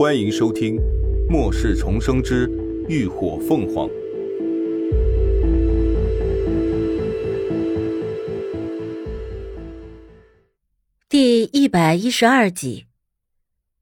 [0.00, 0.76] 欢迎收听
[1.28, 2.50] 《末世重生之
[2.88, 3.86] 浴火凤凰》
[11.06, 12.86] 第一百一十二集。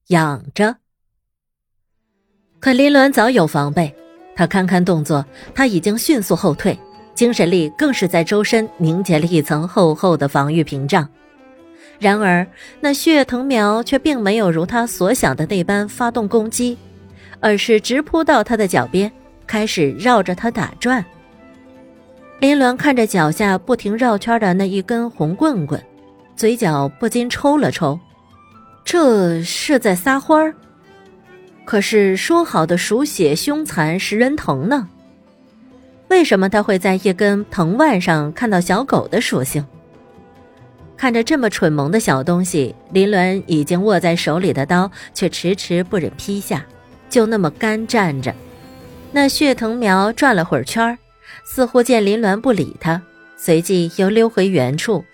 [0.09, 0.79] 养着，
[2.59, 3.95] 可林鸾早有防备，
[4.35, 5.25] 他堪堪动作，
[5.55, 6.77] 他已经迅速后退，
[7.15, 11.09] 精神力更是在周身凝结了一层厚厚的防御屏障。
[11.99, 12.47] 然而，
[12.81, 16.79] 那血藤苗却并没有如他所想的那般发动攻击，
[17.41, 19.11] 而是直扑到他的脚边，
[19.47, 21.05] 开始绕着他打转。
[22.39, 25.83] 林鸾看着脚下不停绕圈的那一根红棍棍，
[26.37, 27.99] 嘴角不禁抽了抽，
[28.85, 30.55] 这是在撒欢儿。
[31.65, 34.89] 可是说好的鼠血凶残食人藤呢？
[36.09, 39.67] 为什么他会在一根藤蔓上看到小狗的属性？
[40.99, 46.67] 看着这么蠢萌的小东西，林鸾已经握在手里的刀却迟迟不忍劈下，
[47.09, 48.35] 就那么干站着。
[49.13, 50.99] 那血藤苗转了会儿圈儿，
[51.45, 53.01] 似乎见林鸾不理他，
[53.37, 55.05] 随即又溜回原处，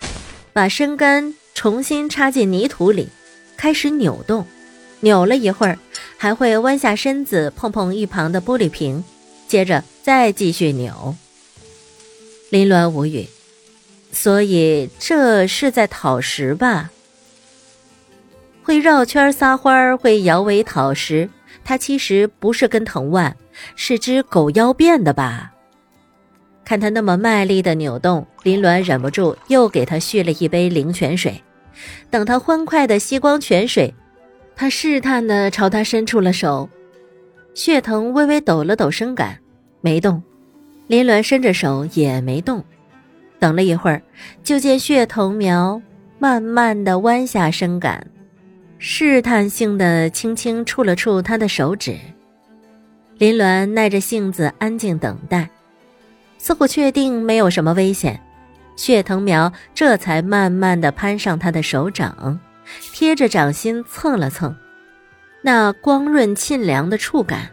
[0.53, 3.07] 把身根重新插进泥土里，
[3.55, 4.47] 开始扭动。
[5.01, 5.77] 扭了一会儿，
[6.17, 9.03] 还会弯下身子碰碰一旁的玻璃瓶，
[9.47, 11.15] 接着再继续扭。
[12.49, 13.27] 林鸾无语。
[14.25, 16.89] 所以这是在讨食吧？
[18.63, 21.29] 会绕圈撒欢儿，会摇尾讨食，
[21.63, 23.35] 它其实不是根藤蔓，
[23.75, 25.53] 是只狗妖变的吧？
[26.65, 31.39] 看他那么卖力的扭动，林鸾忍不住又给他续了一杯灵泉水。
[32.09, 33.93] 等他欢快的吸光泉水，
[34.55, 36.67] 他试探的朝他伸出了手。
[37.53, 39.37] 血藤微微抖了抖身感，
[39.81, 40.23] 没动。
[40.87, 42.65] 林鸾伸着手也没动。
[43.39, 44.01] 等了一会儿，
[44.43, 45.81] 就见血藤苗
[46.19, 48.07] 慢慢的弯下身杆，
[48.79, 51.97] 试探性的轻轻触了触他的手指。
[53.17, 55.49] 林鸾耐着性子安静等待，
[56.37, 58.19] 似乎确定没有什么危险，
[58.75, 62.39] 血藤苗这才慢慢的攀上他的手掌，
[62.93, 64.55] 贴着掌心蹭了蹭，
[65.41, 67.49] 那光润沁凉的触感，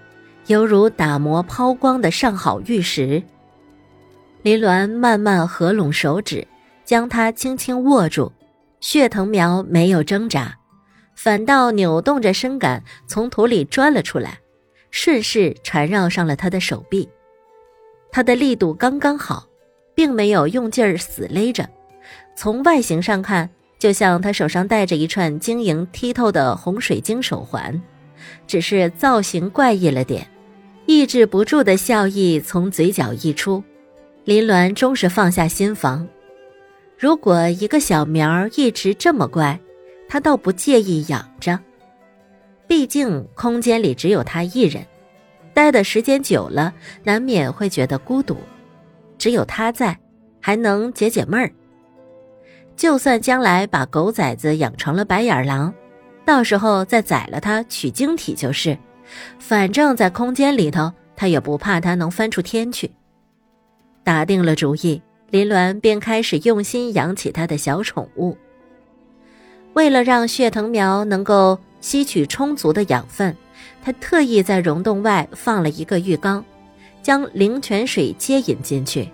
[0.46, 3.22] 犹如打磨抛光的上好玉石。
[4.42, 6.46] 林鸾慢慢合拢手指，
[6.84, 8.32] 将它轻轻握住。
[8.80, 10.58] 血藤苗没有挣扎，
[11.14, 14.40] 反倒扭动着身杆从土里钻了出来，
[14.90, 17.08] 顺势缠绕上了他的手臂。
[18.10, 19.46] 他的力度刚刚好，
[19.94, 21.68] 并没有用劲儿死勒着。
[22.34, 23.48] 从外形上看，
[23.78, 27.80] 就像他手上戴着一串晶莹剔透的红水晶手环，
[28.48, 30.26] 只是造型怪异了点。
[30.86, 33.62] 抑制不住的笑意从嘴角溢出。
[34.24, 36.06] 林鸾终是放下心防。
[36.96, 39.58] 如果一个小苗一直这么乖，
[40.08, 41.58] 他倒不介意养着。
[42.68, 44.86] 毕竟空间里只有他一人，
[45.52, 46.72] 待的时间久了，
[47.02, 48.36] 难免会觉得孤独。
[49.18, 49.98] 只有他在，
[50.40, 51.50] 还能解解闷儿。
[52.76, 55.74] 就算将来把狗崽子养成了白眼狼，
[56.24, 58.78] 到时候再宰了它取晶体就是。
[59.40, 62.88] 反正，在空间里头，他也不怕它能翻出天去。
[64.04, 68.36] 打定了主意，林鸾便开始用心养起他的小宠物。
[69.74, 73.34] 为了让血藤苗能够吸取充足的养分，
[73.82, 76.44] 他特意在溶洞外放了一个浴缸，
[77.02, 79.08] 将灵泉水接引进去。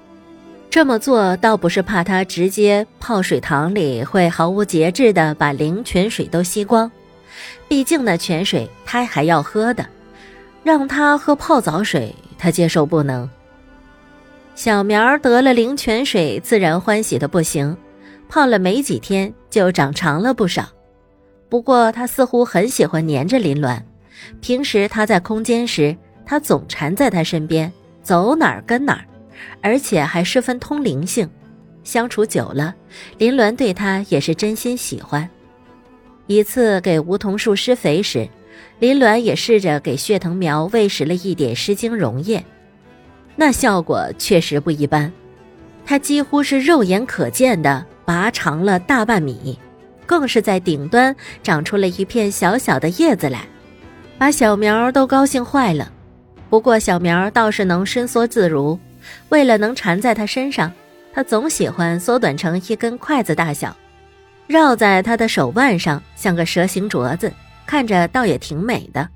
[0.71, 6.91] 这么做倒不是怕它直接泡水塘里会毫无节制地把灵泉水都吸光，
[7.69, 9.87] 毕竟那泉水他还要喝的，
[10.63, 13.29] 让他喝泡澡水，他接受不能。
[14.59, 17.77] 小苗得了灵泉水，自然欢喜的不行，
[18.29, 20.69] 泡了没几天就长长了不少。
[21.49, 23.81] 不过它似乎很喜欢黏着林鸾，
[24.41, 29.05] 平时它在空间时，它总缠在它身边，走哪儿跟哪儿，
[29.63, 31.31] 而且还十分通灵性。
[31.85, 32.75] 相处久了，
[33.17, 35.31] 林鸾对他也是真心喜欢。
[36.27, 38.29] 一次给梧桐树施肥时，
[38.81, 42.45] 林鸾也试着给血藤苗喂食了一点湿精溶液。
[43.41, 45.13] 那效果确实不一般，
[45.87, 49.57] 它几乎是肉眼可见的拔长了大半米，
[50.05, 53.47] 更是在顶端长出了一片小小的叶子来，
[54.19, 55.89] 把小苗都高兴坏了。
[56.51, 58.77] 不过小苗倒是能伸缩自如，
[59.29, 60.73] 为了能缠在它身上，
[61.15, 63.77] 它总喜欢缩短成一根筷子大小，
[64.49, 67.33] 绕在它的手腕上，像个蛇形镯子，
[67.65, 69.09] 看着倒也挺美的。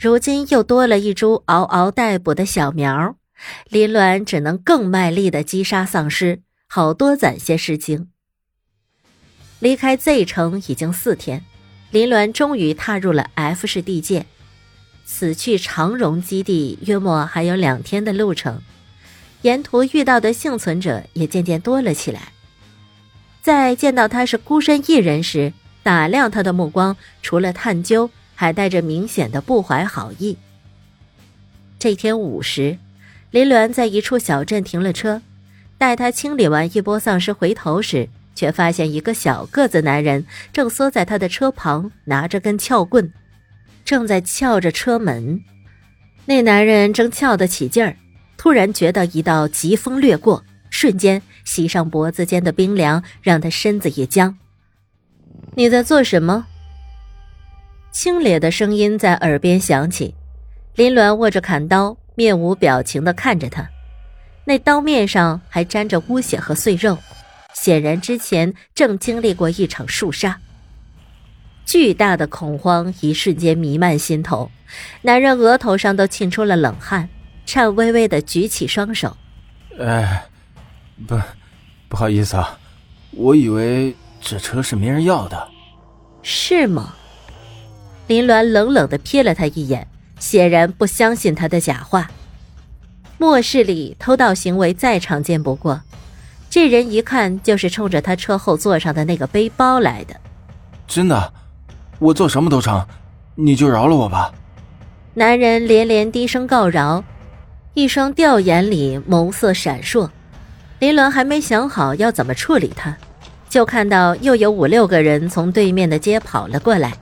[0.00, 3.16] 如今又多了一株嗷嗷待哺的小苗，
[3.68, 8.08] 林鸾只能更卖力的击杀丧尸，好多攒些诗经。
[9.58, 11.44] 离开 Z 城已经四天，
[11.90, 14.24] 林鸾终于踏入了 F 市地界，
[15.04, 18.62] 此去长荣基地约莫还有两天的路程。
[19.42, 22.32] 沿途遇到的幸存者也渐渐多了起来，
[23.42, 28.08] 在见到他是孤身一人时，打量他的目光除了探究，
[28.40, 30.38] 还带着明显的不怀好意。
[31.78, 32.78] 这天午时，
[33.30, 35.20] 林鸾在一处小镇停了车，
[35.76, 43.12] 待他清理完一波丧尸，回头时，却发现一个小个子男人正缩在他的车旁，拿着根撬棍，
[43.84, 45.42] 正在撬着车门。
[46.24, 47.94] 那男人正撬得起劲儿。
[48.38, 54.38] 突然觉得一道疾风掠过，瞬间袭上脖子间的冰凉，让他身子一僵。
[55.56, 56.46] 你在做什么？
[57.90, 60.14] 清冽的声音在耳边响起。
[60.74, 63.68] 林鸾握着砍刀，面无表情地看着他，
[64.44, 66.96] 那刀面上还沾着污血和碎肉，
[67.54, 70.38] 显然之前正经历过一场肃杀。
[71.66, 74.50] 巨大的恐慌一瞬间弥漫心头，
[75.02, 77.08] 男人额头上都沁出了冷汗。
[77.46, 79.16] 颤巍巍的举起双手，
[79.80, 80.22] 哎，
[81.08, 81.20] 不，
[81.88, 82.56] 不好意思啊，
[83.10, 85.48] 我以为这车是没人要的，
[86.22, 86.94] 是吗？
[88.10, 89.86] 林鸾冷冷的瞥了他一眼，
[90.18, 92.10] 显然不相信他的假话。
[93.18, 95.80] 末世里偷盗行为再常见不过，
[96.50, 100.16] 这人一看就是冲着他车后座上的那个背包来的。
[100.88, 101.32] 真的，
[102.00, 102.84] 我做什么都成，
[103.36, 104.32] 你就饶了我吧。
[105.14, 107.04] 男人连连低声告饶。
[107.74, 110.10] 一双吊眼里眸色闪烁，
[110.80, 112.96] 林鸾还没想好要怎么处理他，
[113.48, 116.92] 就看到又有五六个人从对面的街跑了过来，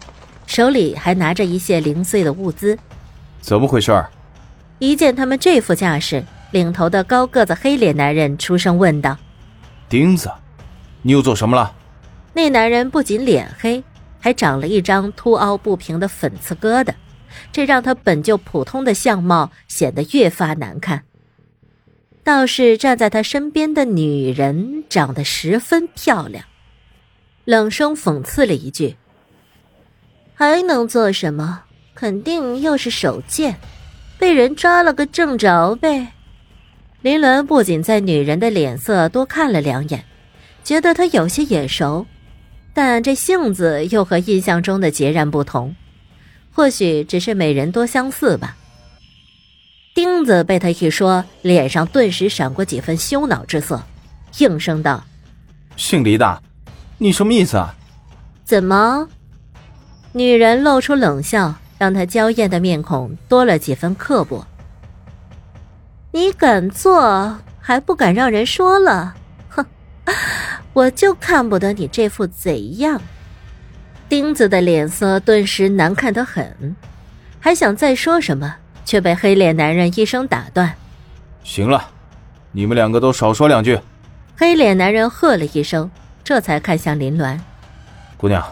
[0.49, 2.77] 手里还拿着一些零碎的物资。
[3.41, 4.05] 怎么回事？
[4.79, 9.17] 一见他们这副架势，领头的高个子黑脸男人出声问道
[9.91, 10.31] ：“钉子，
[11.03, 11.77] 你又做什么了？”
[12.33, 13.85] 那男人不仅脸黑，
[14.19, 16.95] 还长了一张凸凹不平的粉刺疙瘩。
[17.53, 21.05] 这让他本就普通的相貌显得越发难看。
[22.25, 26.45] 倒是站在他身边的女人长得十分漂亮，
[27.45, 28.97] 冷声讽刺了一句
[30.39, 31.63] ：“还能做什么？
[31.97, 33.59] 肯定又是手贱，
[34.21, 36.13] 被人抓了个正着呗。”
[37.03, 40.05] 林伦不仅在女人的脸色多看了两眼，
[40.63, 42.07] 觉得她有些眼熟，
[42.73, 45.75] 但这性子又和印象中的截然不同。
[46.53, 48.57] 或许只是美人多相似吧。
[49.97, 53.83] 钉子被他一说，脸上顿时闪过几分羞恼之色，
[54.39, 55.05] 应声道
[55.77, 56.41] ：“姓黎的，
[56.99, 57.75] 你什么意思啊？”
[58.47, 59.09] 怎么？
[60.13, 64.47] 女人露出冷笑，让她娇艳的面孔多了几分刻薄。
[66.11, 69.15] 你敢做，还不敢让人说了？
[69.49, 69.65] 哼，
[70.73, 73.01] 我就看不得你这副贼样。
[74.09, 76.75] 钉子的脸色顿时难看得很，
[77.39, 78.57] 还想再说什么，
[78.87, 80.75] 却被黑脸男人一声打断
[81.45, 81.91] ：“行了，
[82.53, 83.79] 你们两个都少说两句。”
[84.35, 85.91] 黑脸男人喝了一声，
[86.25, 87.39] 这才看向林鸾
[88.17, 88.43] ：“姑娘，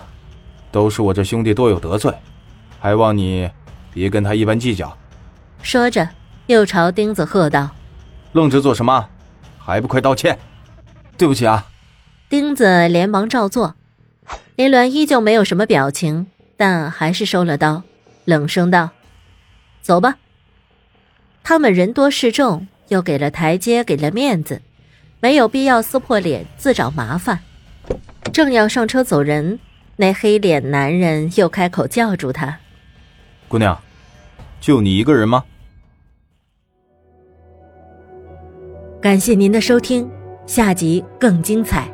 [0.77, 2.13] 都是我这兄弟多有得罪，
[2.79, 3.51] 还望你
[3.95, 4.95] 别跟他一般计较。”
[5.65, 6.07] 说着，
[6.49, 7.71] 又朝钉子喝道
[8.33, 9.09] ：“愣着做什么？
[9.59, 10.39] 还不快道歉！”
[11.17, 11.67] 对不起啊！
[12.29, 13.75] 钉子连忙照做。
[14.57, 16.27] 林鸾依旧没有什么表情，
[16.59, 17.83] 但还是收了刀，
[18.27, 18.91] 冷声道
[19.81, 20.19] ：“走吧。”
[21.43, 24.61] 他们人多势众，又给了台阶，给了面子，
[25.21, 27.41] 没有必要撕破脸自找麻烦。
[28.31, 29.59] 正要上车走人，
[29.97, 32.59] 那黑脸男人又开口叫住他
[33.49, 33.81] ：“姑娘，
[34.61, 35.45] 就你一个人吗？”
[39.01, 40.09] 感谢您的收听，
[40.47, 41.91] 下集更精彩。